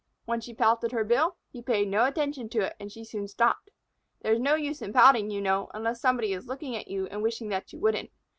When 0.25 0.41
she 0.41 0.55
pouted 0.55 0.93
her 0.93 1.03
bill, 1.03 1.35
he 1.51 1.61
paid 1.61 1.87
no 1.87 2.05
attention 2.05 2.49
to 2.49 2.61
it, 2.61 2.75
and 2.79 2.91
she 2.91 3.05
soon 3.05 3.27
stopped. 3.27 3.69
There 4.23 4.33
is 4.33 4.39
no 4.39 4.55
use 4.55 4.81
in 4.81 4.93
pouting, 4.93 5.29
you 5.29 5.41
know, 5.41 5.69
unless 5.75 6.01
somebody 6.01 6.33
is 6.33 6.47
looking 6.47 6.75
at 6.75 6.87
you 6.87 7.05
and 7.09 7.21
wishing 7.21 7.49
that 7.49 7.71
you 7.71 7.77
wouldn't. 7.77 8.09